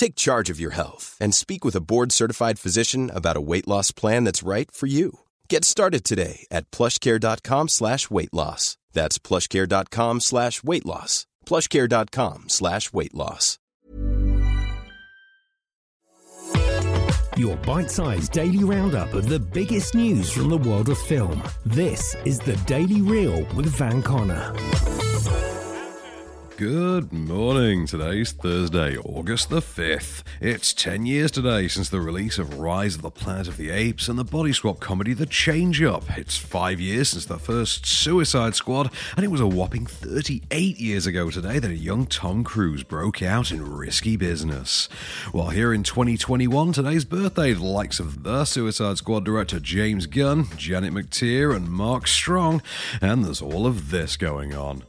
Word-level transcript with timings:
Take 0.00 0.16
charge 0.16 0.48
of 0.48 0.58
your 0.58 0.70
health 0.70 1.14
and 1.20 1.34
speak 1.34 1.62
with 1.62 1.76
a 1.76 1.82
board-certified 1.82 2.58
physician 2.58 3.10
about 3.10 3.36
a 3.36 3.40
weight 3.42 3.68
loss 3.68 3.92
plan 3.92 4.24
that's 4.24 4.42
right 4.42 4.70
for 4.70 4.86
you. 4.86 5.18
Get 5.50 5.62
started 5.62 6.04
today 6.04 6.46
at 6.50 6.70
plushcare.com 6.70 7.68
slash 7.68 8.08
weight 8.08 8.32
loss. 8.32 8.78
That's 8.94 9.18
plushcare.com 9.18 10.20
slash 10.20 10.62
weight 10.62 10.86
loss. 10.86 11.26
plushcare.com 11.44 12.48
slash 12.48 12.94
weight 12.94 13.14
loss. 13.14 13.58
Your 17.36 17.56
bite 17.58 17.90
sized 17.90 18.32
daily 18.32 18.64
roundup 18.64 19.12
of 19.12 19.28
the 19.28 19.38
biggest 19.38 19.94
news 19.94 20.32
from 20.32 20.48
the 20.48 20.56
world 20.56 20.88
of 20.88 20.96
film. 20.96 21.42
This 21.66 22.16
is 22.24 22.38
the 22.38 22.56
Daily 22.64 23.02
Reel 23.02 23.46
with 23.54 23.66
Van 23.76 24.02
Connor. 24.02 24.54
Good 26.60 27.10
morning. 27.10 27.86
Today's 27.86 28.32
Thursday, 28.32 28.94
August 28.98 29.48
the 29.48 29.62
5th. 29.62 30.22
It's 30.42 30.74
10 30.74 31.06
years 31.06 31.30
today 31.30 31.68
since 31.68 31.88
the 31.88 32.02
release 32.02 32.36
of 32.36 32.58
Rise 32.58 32.96
of 32.96 33.00
the 33.00 33.10
Planet 33.10 33.48
of 33.48 33.56
the 33.56 33.70
Apes 33.70 34.08
and 34.08 34.18
the 34.18 34.24
body 34.24 34.52
swap 34.52 34.78
comedy 34.78 35.14
The 35.14 35.24
Change 35.24 35.82
Up. 35.82 36.18
It's 36.18 36.36
5 36.36 36.78
years 36.78 37.08
since 37.08 37.24
the 37.24 37.38
first 37.38 37.86
Suicide 37.86 38.54
Squad, 38.56 38.90
and 39.16 39.24
it 39.24 39.30
was 39.30 39.40
a 39.40 39.46
whopping 39.46 39.86
38 39.86 40.78
years 40.78 41.06
ago 41.06 41.30
today 41.30 41.60
that 41.60 41.70
a 41.70 41.74
young 41.74 42.04
Tom 42.04 42.44
Cruise 42.44 42.82
broke 42.82 43.22
out 43.22 43.50
in 43.50 43.64
risky 43.64 44.18
business. 44.18 44.86
While 45.32 45.48
here 45.48 45.72
in 45.72 45.82
2021, 45.82 46.72
today's 46.72 47.06
birthday, 47.06 47.54
the 47.54 47.64
likes 47.64 47.98
of 47.98 48.22
the 48.22 48.44
Suicide 48.44 48.98
Squad 48.98 49.24
director 49.24 49.60
James 49.60 50.04
Gunn, 50.04 50.44
Janet 50.58 50.92
McTeer, 50.92 51.56
and 51.56 51.70
Mark 51.70 52.06
Strong, 52.06 52.60
and 53.00 53.24
there's 53.24 53.40
all 53.40 53.66
of 53.66 53.90
this 53.90 54.18
going 54.18 54.54
on. 54.54 54.82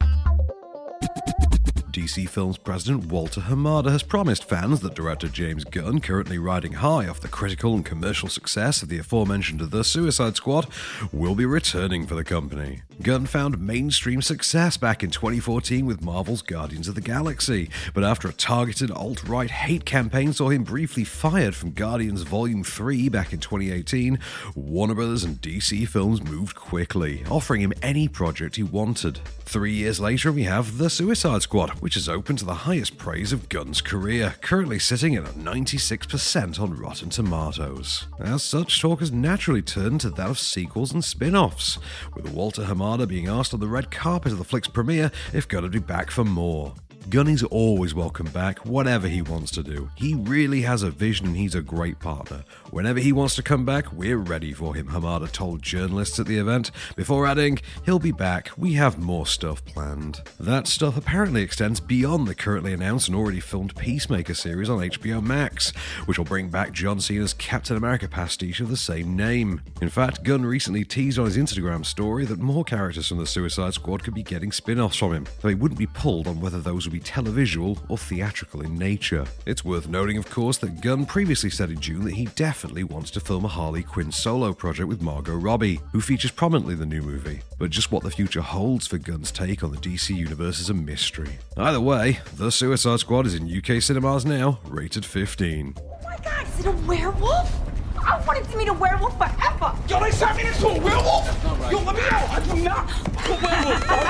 DC 2.01 2.27
Films 2.27 2.57
president 2.57 3.05
Walter 3.11 3.41
Hamada 3.41 3.91
has 3.91 4.01
promised 4.01 4.49
fans 4.49 4.79
that 4.79 4.95
director 4.95 5.27
James 5.27 5.63
Gunn, 5.63 6.01
currently 6.01 6.39
riding 6.39 6.73
high 6.73 7.07
off 7.07 7.19
the 7.19 7.27
critical 7.27 7.75
and 7.75 7.85
commercial 7.85 8.27
success 8.27 8.81
of 8.81 8.89
the 8.89 8.97
aforementioned 8.97 9.59
The 9.59 9.83
Suicide 9.83 10.35
Squad, 10.35 10.65
will 11.13 11.35
be 11.35 11.45
returning 11.45 12.07
for 12.07 12.15
the 12.15 12.23
company. 12.23 12.81
Gunn 13.01 13.25
found 13.25 13.59
mainstream 13.59 14.21
success 14.21 14.77
back 14.77 15.03
in 15.03 15.09
2014 15.09 15.87
with 15.87 16.03
Marvel's 16.03 16.43
Guardians 16.43 16.87
of 16.87 16.93
the 16.93 17.01
Galaxy, 17.01 17.69
but 17.95 18.03
after 18.03 18.27
a 18.27 18.33
targeted 18.33 18.91
alt 18.91 19.27
right 19.27 19.49
hate 19.49 19.85
campaign 19.85 20.33
saw 20.33 20.49
him 20.49 20.63
briefly 20.63 21.03
fired 21.03 21.55
from 21.55 21.71
Guardians 21.71 22.21
Volume 22.21 22.63
3 22.63 23.09
back 23.09 23.33
in 23.33 23.39
2018, 23.39 24.19
Warner 24.55 24.93
Brothers 24.93 25.23
and 25.23 25.41
DC 25.41 25.87
Films 25.87 26.21
moved 26.21 26.55
quickly, 26.55 27.23
offering 27.29 27.61
him 27.61 27.73
any 27.81 28.07
project 28.07 28.57
he 28.57 28.63
wanted. 28.63 29.19
Three 29.45 29.73
years 29.73 29.99
later, 29.99 30.31
we 30.31 30.43
have 30.43 30.77
The 30.77 30.89
Suicide 30.89 31.41
Squad, 31.41 31.71
which 31.81 31.97
is 31.97 32.07
open 32.07 32.37
to 32.37 32.45
the 32.45 32.53
highest 32.53 32.97
praise 32.97 33.33
of 33.33 33.49
Gunn's 33.49 33.81
career, 33.81 34.35
currently 34.41 34.79
sitting 34.79 35.15
at 35.15 35.27
a 35.27 35.33
96% 35.33 36.59
on 36.59 36.77
Rotten 36.77 37.09
Tomatoes. 37.09 38.07
As 38.17 38.43
such, 38.43 38.79
talk 38.79 39.01
has 39.01 39.11
naturally 39.11 39.61
turned 39.61 39.99
to 40.01 40.09
that 40.11 40.29
of 40.29 40.39
sequels 40.39 40.93
and 40.93 41.03
spin 41.03 41.35
offs, 41.35 41.79
with 42.15 42.31
Walter 42.31 42.63
Hamada 42.63 42.90
being 43.07 43.27
asked 43.27 43.53
on 43.53 43.59
the 43.59 43.67
red 43.67 43.91
carpet 43.91 44.31
of 44.31 44.37
the 44.37 44.43
flick's 44.43 44.67
premiere 44.67 45.11
if 45.33 45.47
Gunn 45.47 45.63
would 45.63 45.71
be 45.71 45.79
back 45.79 46.11
for 46.11 46.23
more. 46.23 46.75
Gunny's 47.09 47.43
always 47.43 47.93
welcome 47.93 48.27
back, 48.27 48.59
whatever 48.59 49.07
he 49.07 49.21
wants 49.21 49.51
to 49.51 49.63
do. 49.63 49.89
He 49.95 50.13
really 50.13 50.61
has 50.61 50.83
a 50.83 50.91
vision 50.91 51.27
and 51.27 51.35
he's 51.35 51.55
a 51.55 51.61
great 51.61 51.99
partner. 51.99 52.43
Whenever 52.69 52.99
he 52.99 53.11
wants 53.11 53.35
to 53.35 53.43
come 53.43 53.65
back, 53.65 53.91
we're 53.91 54.17
ready 54.17 54.53
for 54.53 54.75
him, 54.75 54.87
Hamada 54.87 55.29
told 55.29 55.61
journalists 55.61 56.19
at 56.19 56.27
the 56.27 56.37
event, 56.37 56.71
before 56.95 57.25
adding, 57.25 57.59
he'll 57.85 57.99
be 57.99 58.11
back, 58.11 58.51
we 58.55 58.73
have 58.73 58.99
more 58.99 59.25
stuff 59.25 59.65
planned. 59.65 60.21
That 60.39 60.67
stuff 60.67 60.95
apparently 60.95 61.41
extends 61.41 61.79
beyond 61.79 62.27
the 62.27 62.35
currently 62.35 62.71
announced 62.71 63.07
and 63.07 63.17
already 63.17 63.39
filmed 63.39 63.75
Peacemaker 63.75 64.35
series 64.35 64.69
on 64.69 64.79
HBO 64.79 65.21
Max, 65.23 65.71
which 66.05 66.17
will 66.17 66.25
bring 66.25 66.49
back 66.49 66.71
John 66.71 66.99
Cena's 66.99 67.33
Captain 67.33 67.75
America 67.75 68.07
pastiche 68.07 68.61
of 68.61 68.69
the 68.69 68.77
same 68.77 69.15
name. 69.17 69.61
In 69.81 69.89
fact, 69.89 70.23
Gunn 70.23 70.45
recently 70.45 70.85
teased 70.85 71.17
on 71.19 71.25
his 71.25 71.37
Instagram 71.37 71.85
story 71.85 72.25
that 72.25 72.39
more 72.39 72.63
characters 72.63 73.07
from 73.07 73.17
the 73.17 73.27
Suicide 73.27 73.73
Squad 73.73 74.03
could 74.03 74.13
be 74.13 74.23
getting 74.23 74.51
spin 74.51 74.79
offs 74.79 74.97
from 74.97 75.13
him, 75.13 75.25
though 75.41 75.49
he 75.49 75.55
wouldn't 75.55 75.79
be 75.79 75.87
pulled 75.87 76.27
on 76.27 76.39
whether 76.39 76.59
those 76.59 76.90
be 76.91 76.99
televisual 76.99 77.79
or 77.89 77.97
theatrical 77.97 78.61
in 78.61 78.77
nature. 78.77 79.25
It's 79.45 79.65
worth 79.65 79.87
noting, 79.87 80.17
of 80.17 80.29
course, 80.29 80.57
that 80.59 80.81
Gunn 80.81 81.05
previously 81.05 81.49
said 81.49 81.69
in 81.69 81.79
June 81.79 82.03
that 82.05 82.13
he 82.13 82.25
definitely 82.35 82.83
wants 82.83 83.11
to 83.11 83.19
film 83.19 83.45
a 83.45 83.47
Harley 83.47 83.83
Quinn 83.83 84.11
solo 84.11 84.53
project 84.53 84.87
with 84.87 85.01
Margot 85.01 85.35
Robbie, 85.35 85.79
who 85.91 86.01
features 86.01 86.31
prominently 86.31 86.73
in 86.73 86.79
the 86.79 86.85
new 86.85 87.01
movie. 87.01 87.41
But 87.57 87.69
just 87.71 87.91
what 87.91 88.03
the 88.03 88.11
future 88.11 88.41
holds 88.41 88.87
for 88.87 88.97
Gunn's 88.97 89.31
take 89.31 89.63
on 89.63 89.71
the 89.71 89.77
DC 89.77 90.15
universe 90.15 90.59
is 90.59 90.69
a 90.69 90.73
mystery. 90.73 91.39
Either 91.57 91.81
way, 91.81 92.19
The 92.35 92.51
Suicide 92.51 92.99
Squad 92.99 93.25
is 93.25 93.35
in 93.35 93.49
UK 93.49 93.81
cinemas 93.81 94.25
now, 94.25 94.59
rated 94.65 95.05
15. 95.05 95.75
Oh 95.77 95.99
my 96.03 96.17
god, 96.23 96.47
is 96.47 96.59
it 96.59 96.65
a 96.67 96.71
werewolf? 96.71 97.70
I 98.11 98.21
wanted 98.25 98.43
to 98.51 98.57
meet 98.57 98.67
a 98.67 98.73
werewolf 98.73 99.17
forever. 99.17 99.73
Yo, 99.87 99.99
they 100.01 100.11
turned 100.11 100.37
me 100.37 100.47
into 100.47 100.67
a 100.67 100.79
werewolf? 100.81 101.43
Yo, 101.71 101.79
let 101.79 101.95
me 101.95 102.01
know. 102.01 102.25
I 102.29 102.39
do 102.43 102.55
not 102.61 102.91
a 103.25 103.31
werewolf, 103.31 103.87
bro. 103.87 103.97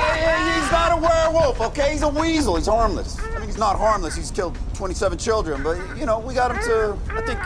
Yeah, 0.00 0.16
yeah, 0.16 0.60
he's 0.60 0.70
not 0.72 0.92
a 0.92 1.00
werewolf, 1.00 1.60
okay? 1.60 1.92
He's 1.92 2.02
a 2.02 2.08
weasel. 2.08 2.56
He's 2.56 2.66
harmless. 2.66 3.18
I 3.18 3.38
mean, 3.38 3.46
he's 3.46 3.56
not 3.58 3.78
harmless. 3.78 4.14
He's 4.14 4.30
killed 4.30 4.58
27 4.74 5.16
children, 5.18 5.62
but, 5.62 5.78
you 5.96 6.04
know, 6.04 6.18
we 6.18 6.34
got 6.34 6.50
him 6.50 6.58
to, 6.64 6.98
I 7.14 7.22
think 7.22 7.38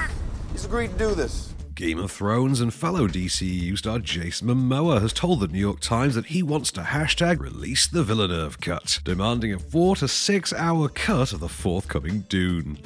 he's 0.52 0.64
agreed 0.64 0.90
to 0.92 0.98
do 0.98 1.14
this. 1.14 1.53
Game 1.84 1.98
of 1.98 2.10
Thrones 2.10 2.62
and 2.62 2.72
fellow 2.72 3.06
DCEU 3.06 3.76
star 3.76 3.98
Jason 3.98 4.48
Momoa 4.48 5.02
has 5.02 5.12
told 5.12 5.40
the 5.40 5.48
New 5.48 5.58
York 5.58 5.80
Times 5.80 6.14
that 6.14 6.24
he 6.24 6.42
wants 6.42 6.72
to 6.72 6.80
hashtag 6.80 7.40
release 7.40 7.86
the 7.86 8.02
Villeneuve 8.02 8.58
cut, 8.58 9.00
demanding 9.04 9.52
a 9.52 9.58
four 9.58 9.94
to 9.96 10.08
six 10.08 10.50
hour 10.54 10.88
cut 10.88 11.34
of 11.34 11.40
the 11.40 11.48
forthcoming 11.50 12.20
Dune. 12.30 12.78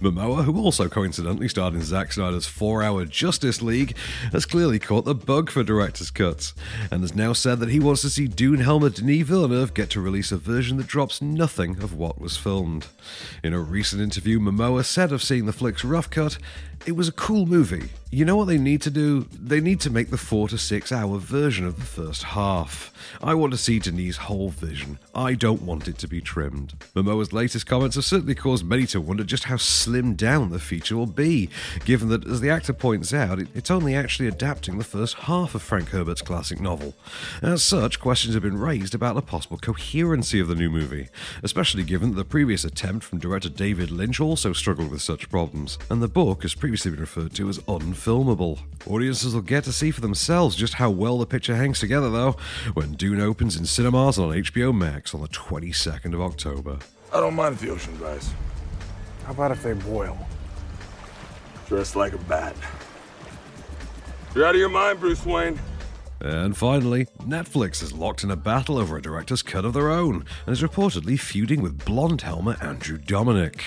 Momoa, 0.00 0.44
who 0.44 0.58
also 0.58 0.88
coincidentally 0.88 1.48
starred 1.48 1.74
in 1.74 1.82
Zack 1.82 2.14
Snyder's 2.14 2.46
four 2.46 2.82
hour 2.82 3.04
Justice 3.04 3.60
League, 3.60 3.94
has 4.32 4.46
clearly 4.46 4.78
caught 4.78 5.04
the 5.04 5.14
bug 5.14 5.50
for 5.50 5.62
director's 5.62 6.10
cuts, 6.10 6.54
and 6.90 7.02
has 7.02 7.14
now 7.14 7.34
said 7.34 7.60
that 7.60 7.68
he 7.68 7.78
wants 7.78 8.00
to 8.00 8.08
see 8.08 8.26
Dune 8.26 8.60
helmer 8.60 8.88
Denis 8.88 9.26
Villeneuve 9.26 9.74
get 9.74 9.90
to 9.90 10.00
release 10.00 10.32
a 10.32 10.38
version 10.38 10.78
that 10.78 10.86
drops 10.86 11.20
nothing 11.20 11.82
of 11.82 11.92
what 11.92 12.18
was 12.18 12.38
filmed. 12.38 12.86
In 13.44 13.52
a 13.52 13.60
recent 13.60 14.00
interview, 14.00 14.40
Momoa 14.40 14.82
said 14.82 15.12
of 15.12 15.22
seeing 15.22 15.44
the 15.44 15.52
flick's 15.52 15.84
rough 15.84 16.08
cut, 16.08 16.38
it 16.84 16.92
was 16.92 17.08
a 17.08 17.12
cool 17.12 17.46
movie. 17.46 17.88
You 18.10 18.24
know 18.24 18.36
what 18.36 18.46
they 18.46 18.56
need 18.56 18.82
to 18.82 18.90
do? 18.90 19.22
They 19.32 19.60
need 19.60 19.80
to 19.80 19.90
make 19.90 20.10
the 20.10 20.16
four 20.16 20.48
to 20.48 20.56
six 20.56 20.92
hour 20.92 21.18
version 21.18 21.66
of 21.66 21.76
the 21.76 21.84
first 21.84 22.22
half. 22.22 22.92
I 23.20 23.34
want 23.34 23.52
to 23.52 23.58
see 23.58 23.78
Denis' 23.78 24.16
whole 24.16 24.50
vision. 24.50 24.98
I 25.14 25.34
don't 25.34 25.62
want 25.62 25.88
it 25.88 25.98
to 25.98 26.08
be 26.08 26.20
trimmed. 26.20 26.74
Momoa's 26.94 27.32
latest 27.32 27.66
comments 27.66 27.96
have 27.96 28.04
certainly 28.04 28.36
caused 28.36 28.64
many 28.64 28.86
to 28.86 29.00
wonder 29.00 29.24
just 29.24 29.44
how 29.44 29.56
slimmed 29.56 30.16
down 30.16 30.50
the 30.50 30.60
feature 30.60 30.96
will 30.96 31.06
be, 31.06 31.50
given 31.84 32.08
that, 32.08 32.26
as 32.26 32.40
the 32.40 32.48
actor 32.48 32.72
points 32.72 33.12
out, 33.12 33.40
it, 33.40 33.48
it's 33.54 33.70
only 33.70 33.94
actually 33.94 34.28
adapting 34.28 34.78
the 34.78 34.84
first 34.84 35.14
half 35.14 35.54
of 35.54 35.62
Frank 35.62 35.90
Herbert's 35.90 36.22
classic 36.22 36.60
novel. 36.60 36.94
As 37.42 37.62
such, 37.62 38.00
questions 38.00 38.34
have 38.34 38.42
been 38.42 38.58
raised 38.58 38.94
about 38.94 39.16
the 39.16 39.22
possible 39.22 39.58
coherency 39.58 40.38
of 40.38 40.48
the 40.48 40.54
new 40.54 40.70
movie, 40.70 41.08
especially 41.42 41.82
given 41.82 42.10
that 42.10 42.16
the 42.16 42.24
previous 42.24 42.64
attempt 42.64 43.04
from 43.04 43.18
director 43.18 43.48
David 43.48 43.90
Lynch 43.90 44.20
also 44.20 44.52
struggled 44.52 44.90
with 44.90 45.02
such 45.02 45.28
problems, 45.28 45.76
and 45.90 46.00
the 46.00 46.08
book 46.08 46.42
has 46.42 46.54
previously 46.66 46.90
been 46.90 46.98
referred 46.98 47.32
to 47.32 47.48
as 47.48 47.60
unfilmable. 47.60 48.58
Audiences 48.88 49.32
will 49.32 49.40
get 49.40 49.62
to 49.62 49.70
see 49.70 49.92
for 49.92 50.00
themselves 50.00 50.56
just 50.56 50.74
how 50.74 50.90
well 50.90 51.16
the 51.16 51.24
picture 51.24 51.54
hangs 51.54 51.78
together, 51.78 52.10
though, 52.10 52.34
when 52.74 52.94
Dune 52.94 53.20
opens 53.20 53.54
in 53.54 53.64
cinemas 53.64 54.18
on 54.18 54.30
HBO 54.30 54.76
Max 54.76 55.14
on 55.14 55.20
the 55.20 55.28
22nd 55.28 56.12
of 56.12 56.20
October. 56.20 56.78
I 57.14 57.20
don't 57.20 57.36
mind 57.36 57.54
if 57.54 57.60
the 57.60 57.70
ocean 57.70 57.94
dries. 57.94 58.34
How 59.26 59.30
about 59.30 59.52
if 59.52 59.62
they 59.62 59.74
boil? 59.74 60.18
Dressed 61.68 61.94
like 61.94 62.14
a 62.14 62.18
bat. 62.18 62.56
You're 64.34 64.44
out 64.44 64.56
of 64.56 64.60
your 64.60 64.68
mind, 64.68 64.98
Bruce 64.98 65.24
Wayne. 65.24 65.60
And 66.18 66.56
finally, 66.56 67.04
Netflix 67.20 67.80
is 67.80 67.92
locked 67.92 68.24
in 68.24 68.30
a 68.32 68.36
battle 68.36 68.78
over 68.78 68.96
a 68.96 69.02
director's 69.02 69.42
cut 69.42 69.64
of 69.64 69.72
their 69.72 69.90
own 69.90 70.24
and 70.46 70.52
is 70.52 70.62
reportedly 70.62 71.20
feuding 71.20 71.62
with 71.62 71.84
blonde 71.84 72.22
helmer 72.22 72.56
Andrew 72.60 72.98
Dominik. 72.98 73.60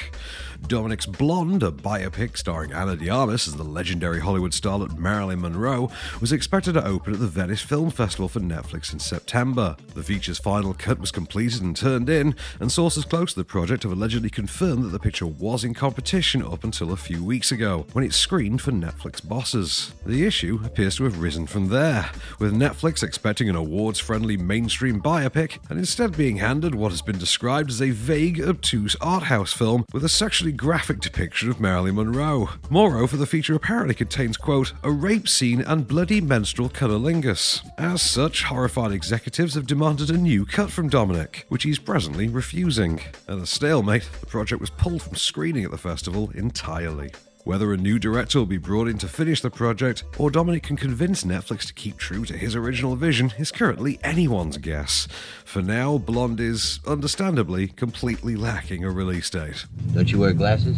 Dominik's 0.67 1.05
Blonde, 1.05 1.63
a 1.63 1.71
biopic 1.71 2.37
starring 2.37 2.73
Anna 2.73 2.95
de 2.95 3.09
as 3.09 3.45
the 3.45 3.63
legendary 3.63 4.19
Hollywood 4.19 4.51
starlet 4.51 4.97
Marilyn 4.97 5.41
Monroe, 5.41 5.89
was 6.21 6.31
expected 6.31 6.73
to 6.73 6.85
open 6.85 7.13
at 7.13 7.19
the 7.19 7.27
Venice 7.27 7.61
Film 7.61 7.89
Festival 7.89 8.27
for 8.27 8.39
Netflix 8.39 8.93
in 8.93 8.99
September. 8.99 9.75
The 9.95 10.03
feature's 10.03 10.37
final 10.37 10.73
cut 10.73 10.99
was 10.99 11.11
completed 11.11 11.61
and 11.61 11.75
turned 11.75 12.09
in, 12.09 12.35
and 12.59 12.71
sources 12.71 13.05
close 13.05 13.33
to 13.33 13.39
the 13.39 13.45
project 13.45 13.83
have 13.83 13.91
allegedly 13.91 14.29
confirmed 14.29 14.83
that 14.83 14.89
the 14.89 14.99
picture 14.99 15.25
was 15.25 15.63
in 15.63 15.73
competition 15.73 16.43
up 16.43 16.63
until 16.63 16.91
a 16.91 16.97
few 16.97 17.23
weeks 17.23 17.51
ago, 17.51 17.87
when 17.93 18.03
it 18.03 18.13
screened 18.13 18.61
for 18.61 18.71
Netflix 18.71 19.27
bosses. 19.27 19.93
The 20.05 20.25
issue 20.25 20.59
appears 20.63 20.97
to 20.97 21.05
have 21.05 21.21
risen 21.21 21.47
from 21.47 21.69
there, 21.69 22.11
with 22.37 22.53
Netflix 22.53 23.01
expecting 23.01 23.49
an 23.49 23.55
awards 23.55 23.99
friendly 23.99 24.37
mainstream 24.37 25.01
biopic, 25.01 25.57
and 25.69 25.79
instead 25.79 26.15
being 26.15 26.37
handed 26.37 26.75
what 26.75 26.91
has 26.91 27.01
been 27.01 27.17
described 27.17 27.71
as 27.71 27.81
a 27.81 27.89
vague, 27.89 28.39
obtuse 28.39 28.95
art 29.01 29.23
house 29.23 29.53
film 29.53 29.85
with 29.91 30.03
a 30.03 30.09
sexually 30.09 30.48
graphic 30.51 30.99
depiction 30.99 31.49
of 31.49 31.59
Marilyn 31.59 31.95
Monroe. 31.95 32.49
Moreover, 32.69 33.17
the 33.17 33.25
feature 33.25 33.55
apparently 33.55 33.93
contains, 33.93 34.37
quote, 34.37 34.73
a 34.83 34.91
rape 34.91 35.27
scene 35.27 35.61
and 35.61 35.87
bloody 35.87 36.21
menstrual 36.21 36.69
cunnilingus. 36.69 37.61
As 37.77 38.01
such, 38.01 38.43
horrified 38.43 38.91
executives 38.91 39.55
have 39.55 39.67
demanded 39.67 40.09
a 40.09 40.17
new 40.17 40.45
cut 40.45 40.71
from 40.71 40.89
Dominik, 40.89 41.43
which 41.49 41.63
he's 41.63 41.79
presently 41.79 42.27
refusing. 42.27 43.01
At 43.27 43.37
a 43.37 43.45
stalemate, 43.45 44.09
the 44.19 44.25
project 44.25 44.61
was 44.61 44.69
pulled 44.69 45.01
from 45.01 45.15
screening 45.15 45.65
at 45.65 45.71
the 45.71 45.77
festival 45.77 46.31
entirely. 46.35 47.11
Whether 47.49 47.73
a 47.73 47.77
new 47.77 47.97
director 47.97 48.37
will 48.37 48.45
be 48.45 48.59
brought 48.59 48.87
in 48.87 48.99
to 48.99 49.07
finish 49.07 49.41
the 49.41 49.49
project, 49.49 50.03
or 50.19 50.29
Dominik 50.29 50.61
can 50.61 50.77
convince 50.77 51.23
Netflix 51.23 51.65
to 51.65 51.73
keep 51.73 51.97
true 51.97 52.23
to 52.25 52.37
his 52.37 52.55
original 52.55 52.95
vision, 52.95 53.33
is 53.39 53.51
currently 53.51 53.97
anyone's 54.03 54.59
guess. 54.59 55.07
For 55.45 55.63
now, 55.63 55.97
Blonde 55.97 56.39
is, 56.39 56.79
understandably, 56.85 57.69
completely 57.69 58.35
lacking 58.35 58.83
a 58.83 58.91
release 58.91 59.31
date. 59.31 59.65
Don't 59.95 60.11
you 60.11 60.19
wear 60.19 60.33
glasses? 60.33 60.77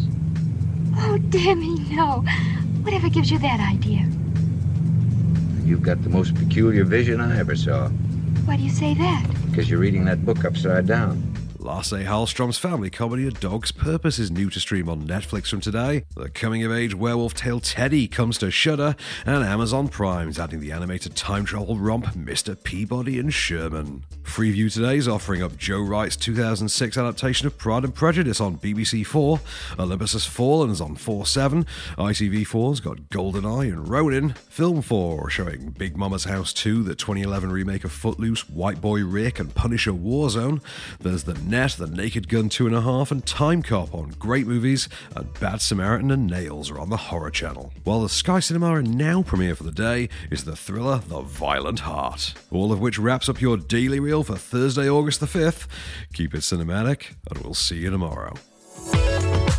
Oh, 0.96 1.18
Demi, 1.18 1.78
no. 1.94 2.24
Whatever 2.84 3.10
gives 3.10 3.30
you 3.30 3.40
that 3.40 3.60
idea? 3.60 4.08
You've 5.66 5.84
got 5.84 6.02
the 6.04 6.10
most 6.10 6.36
peculiar 6.36 6.86
vision 6.86 7.20
I 7.20 7.38
ever 7.38 7.58
saw. 7.58 7.90
Why 8.46 8.56
do 8.56 8.64
you 8.64 8.70
say 8.70 8.94
that? 8.94 9.26
Because 9.50 9.70
you're 9.70 9.78
reading 9.78 10.06
that 10.06 10.26
book 10.26 10.46
upside 10.46 10.88
down. 10.88 11.31
Lasse 11.62 11.92
Hallström's 11.92 12.58
family 12.58 12.90
comedy 12.90 13.28
A 13.28 13.32
Dog's 13.32 13.72
Purpose 13.72 14.18
is 14.18 14.32
new 14.32 14.50
to 14.50 14.60
stream 14.60 14.90
on 14.90 15.04
Netflix 15.08 15.48
from 15.48 15.62
today. 15.62 16.06
The 16.16 16.28
coming 16.28 16.64
of 16.64 16.72
age 16.72 16.96
werewolf 16.96 17.36
tale 17.36 17.60
Teddy 17.60 18.08
comes 18.08 18.40
to 18.40 18.50
Shudder, 18.50 18.96
and 19.28 19.44
Amazon 19.44 19.88
Prime's 19.88 20.40
adding 20.40 20.60
the 20.60 20.72
animated 20.72 21.16
time 21.16 21.46
travel 21.46 21.78
romp 21.78 22.06
Mr. 22.16 22.62
Peabody 22.62 23.20
and 23.20 23.32
Sherman. 23.32 24.04
Freeview 24.24 24.74
today 24.74 24.98
is 24.98 25.08
offering 25.08 25.44
up 25.44 25.56
Joe 25.56 25.82
Wright's 25.82 26.16
2006 26.16 26.98
adaptation 26.98 27.46
of 27.46 27.58
Pride 27.60 27.84
and 27.84 27.94
Prejudice 27.94 28.42
on 28.42 28.58
BBC 28.58 29.06
4, 29.06 29.40
Olympus 29.78 30.14
Has 30.14 30.26
Fallen 30.26 30.72
is 30.72 30.82
on 30.82 30.96
4 30.96 31.28
7, 31.28 31.66
ITV4's 31.98 32.80
got 32.80 32.98
GoldenEye 33.10 33.72
and 33.72 33.88
Ronin, 33.88 34.30
Film 34.50 34.82
4 34.82 35.30
showing 35.30 35.70
Big 35.72 35.96
Momma's 35.96 36.24
House 36.24 36.54
2, 36.54 36.84
the 36.84 36.96
2011 36.96 37.52
remake 37.52 37.84
of 37.84 37.92
Footloose, 37.92 38.50
White 38.50 38.82
Boy 38.82 39.04
Rick, 39.04 39.40
and 39.40 39.54
Punisher 39.54 39.92
Warzone. 39.92 40.62
There's 41.00 41.24
the 41.24 41.36
Net, 41.52 41.72
The 41.72 41.86
Naked 41.86 42.30
Gun 42.30 42.48
2.5, 42.48 43.12
and 43.12 43.26
Time 43.26 43.62
Cop 43.62 43.94
on 43.94 44.16
Great 44.18 44.48
Movies, 44.48 44.88
and 45.18 45.38
Bad 45.42 45.60
Samaritan 45.60 46.10
and 46.10 46.26
Nails 46.26 46.72
are 46.72 46.80
on 46.80 46.90
the 46.90 46.96
Horror 46.96 47.30
Channel. 47.30 47.74
While 47.84 48.04
the 48.04 48.08
Sky 48.08 48.40
Cinema 48.40 48.82
Now 48.82 49.22
premiere 49.22 49.56
for 49.56 49.64
the 49.64 49.72
day 49.74 50.08
is 50.30 50.46
the 50.46 50.56
thriller 50.56 51.02
The 51.06 51.20
Violent 51.20 51.82
Heart. 51.82 52.36
All 52.52 52.72
of 52.72 52.80
which 52.80 52.98
wraps 52.98 53.28
up 53.28 53.42
your 53.42 53.58
daily 53.58 54.00
reel 54.00 54.24
for 54.24 54.38
Thursday, 54.38 54.90
August 54.90 55.20
the 55.20 55.26
5th. 55.26 55.68
Keep 56.14 56.36
it 56.36 56.38
cinematic, 56.38 57.16
and 57.30 57.40
we'll 57.40 57.54
see 57.54 57.80
you 57.80 57.90
tomorrow. 57.90 58.34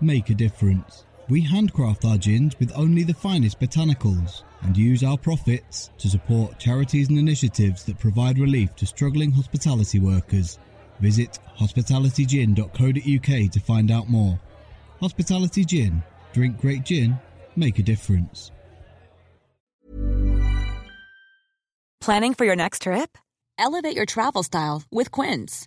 Make 0.00 0.30
a 0.30 0.34
difference. 0.34 1.04
We 1.28 1.40
handcraft 1.40 2.04
our 2.04 2.18
gins 2.18 2.58
with 2.60 2.70
only 2.76 3.02
the 3.02 3.14
finest 3.14 3.58
botanicals 3.58 4.42
and 4.62 4.76
use 4.76 5.02
our 5.02 5.16
profits 5.16 5.90
to 5.98 6.08
support 6.08 6.58
charities 6.58 7.08
and 7.08 7.18
initiatives 7.18 7.82
that 7.84 7.98
provide 7.98 8.38
relief 8.38 8.76
to 8.76 8.86
struggling 8.86 9.32
hospitality 9.32 9.98
workers. 9.98 10.58
Visit 11.00 11.38
hospitalitygin.co.uk 11.58 13.50
to 13.50 13.60
find 13.60 13.90
out 13.90 14.08
more. 14.08 14.38
Hospitality 15.00 15.64
Gin. 15.64 16.02
Drink 16.32 16.60
great 16.60 16.84
gin. 16.84 17.18
Make 17.56 17.78
a 17.78 17.82
difference. 17.82 18.52
Planning 22.00 22.34
for 22.34 22.44
your 22.44 22.56
next 22.56 22.82
trip? 22.82 23.16
Elevate 23.58 23.96
your 23.96 24.06
travel 24.06 24.42
style 24.42 24.82
with 24.92 25.10
Quince. 25.10 25.66